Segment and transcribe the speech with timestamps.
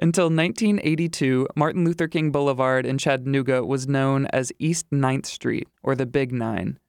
[0.00, 5.94] Until 1982, Martin Luther King Boulevard in Chattanooga was known as East 9th Street, or
[5.94, 6.80] the Big Nine.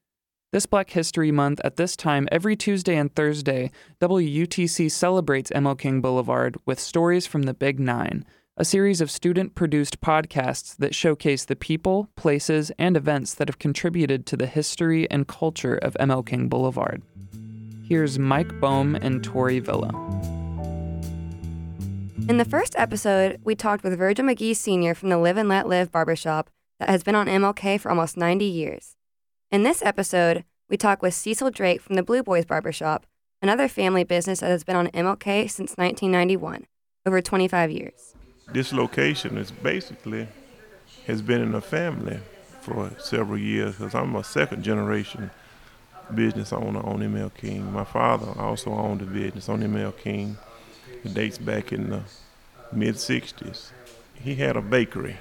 [0.51, 3.69] This Black History Month, at this time, every Tuesday and Thursday,
[4.01, 8.25] WUTC celebrates ML King Boulevard with Stories from the Big Nine,
[8.57, 13.59] a series of student produced podcasts that showcase the people, places, and events that have
[13.59, 17.03] contributed to the history and culture of ML King Boulevard.
[17.87, 19.91] Here's Mike Bohm and Tori Villa.
[22.17, 24.95] In the first episode, we talked with Virgil McGee Sr.
[24.95, 28.45] from the Live and Let Live barbershop that has been on MLK for almost 90
[28.45, 28.95] years.
[29.51, 33.05] In this episode, we talk with Cecil Drake from the Blue Boys barbershop,
[33.41, 36.65] another family business that has been on MLK since 1991,
[37.05, 38.15] over 25 years.
[38.51, 40.29] This location is basically
[41.07, 42.19] has been in the family
[42.61, 45.31] for several years because I'm a second generation
[46.13, 47.73] business owner on ML King.
[47.73, 50.37] My father also owned a business on ML King
[51.03, 52.01] it dates back in the
[52.71, 53.71] mid 60s.
[54.15, 55.17] He had a bakery.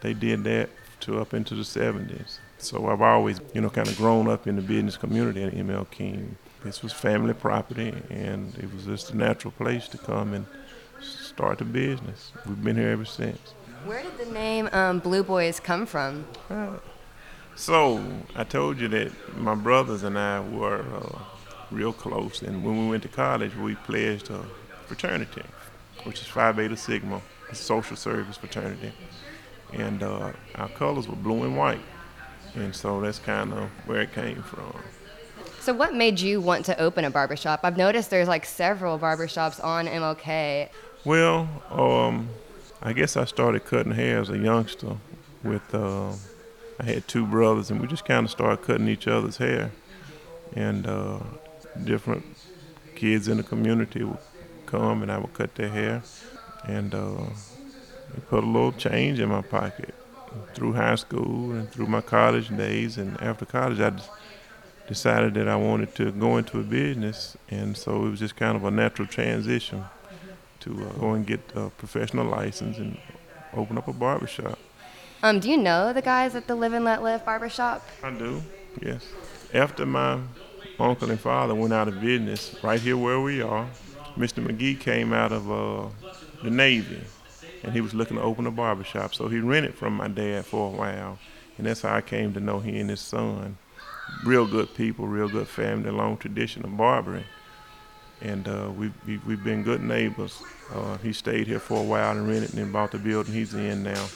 [0.00, 2.38] They did that to up into the 70s.
[2.58, 5.90] So I've always, you know, kind of grown up in the business community at ML
[5.90, 6.36] King.
[6.64, 10.44] This was family property, and it was just a natural place to come and
[11.00, 12.32] start the business.
[12.46, 13.38] We've been here ever since.
[13.84, 16.26] Where did the name um, Blue Boys come from?
[16.50, 16.78] Uh,
[17.54, 21.18] so I told you that my brothers and I were uh,
[21.70, 24.44] real close, and when we went to college, we pledged a
[24.88, 25.42] fraternity,
[26.04, 28.92] which is Phi Beta Sigma, a social service fraternity.
[29.72, 31.80] And uh, our colors were blue and white.
[32.54, 34.74] And so that's kind of where it came from.
[35.60, 37.60] So, what made you want to open a barbershop?
[37.62, 40.70] I've noticed there's like several barbershops on MLK.
[41.04, 42.30] Well, um,
[42.80, 44.96] I guess I started cutting hair as a youngster.
[45.44, 46.12] With uh,
[46.80, 49.70] I had two brothers, and we just kind of started cutting each other's hair.
[50.54, 51.18] And uh,
[51.84, 52.24] different
[52.94, 54.18] kids in the community would
[54.68, 56.02] come and I would cut their hair,
[56.64, 57.24] and uh,
[58.28, 59.94] put a little change in my pocket
[60.54, 62.98] through high school and through my college days.
[62.98, 63.92] And after college, I
[64.86, 68.56] decided that I wanted to go into a business, and so it was just kind
[68.56, 69.84] of a natural transition
[70.60, 72.98] to uh, go and get a professional license and
[73.54, 74.58] open up a barbershop.
[75.22, 77.86] Um, do you know the guys at the Live and Let Live barbershop?
[78.02, 78.42] I do,
[78.80, 79.06] yes.
[79.52, 80.20] After my
[80.78, 83.68] uncle and father went out of business, right here where we are,
[84.16, 84.44] Mr.
[84.44, 85.88] McGee came out of uh,
[86.42, 87.00] the Navy,
[87.62, 89.14] and he was looking to open a barbershop.
[89.14, 91.18] So he rented from my dad for a while,
[91.56, 93.58] and that's how I came to know he and his son.
[94.24, 97.24] Real good people, real good family, long tradition of barbering,
[98.20, 98.94] and uh, we've,
[99.26, 100.42] we've been good neighbors.
[100.74, 103.54] Uh, he stayed here for a while and rented and then bought the building he's
[103.54, 104.06] in now.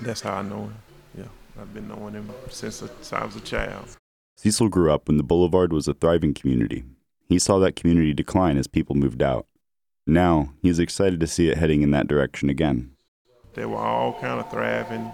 [0.00, 0.76] That's how I know him.
[1.18, 3.96] Yeah, I've been knowing him since I was a child.
[4.36, 6.84] Cecil grew up when the Boulevard was a thriving community
[7.32, 9.46] he saw that community decline as people moved out.
[10.06, 12.92] Now, he's excited to see it heading in that direction again.
[13.54, 15.12] They were all kind of thriving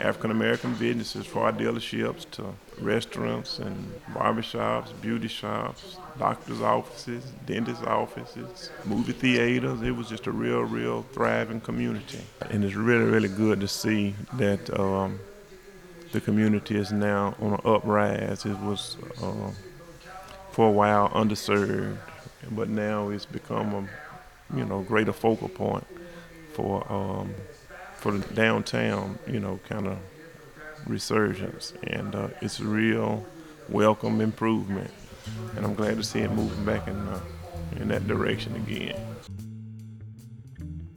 [0.00, 2.44] African American businesses, our dealerships to
[2.80, 9.82] restaurants and barbershops, beauty shops, doctors' offices, dentist offices, movie theaters.
[9.82, 12.20] It was just a real, real thriving community.
[12.50, 15.20] And it's really, really good to see that um,
[16.12, 18.44] the community is now on an uprise.
[18.44, 19.50] It was uh,
[20.52, 21.96] for a while underserved,
[22.50, 25.86] but now it's become a you know greater focal point
[26.52, 27.34] for um,
[27.96, 29.98] for the downtown you know kind of
[30.86, 33.24] resurgence, and uh, it's a real
[33.68, 34.90] welcome improvement,
[35.56, 37.20] and I'm glad to see it moving back in uh,
[37.76, 39.00] in that direction again.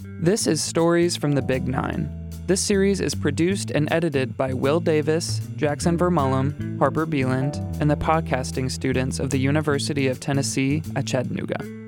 [0.04, 2.25] This is Stories from the Big Nine.
[2.48, 7.90] This series is produced and edited by Will Davis, Jackson Ver Mulm, Harper Beeland, and
[7.90, 11.85] the podcasting students of the University of Tennessee at Chattanooga.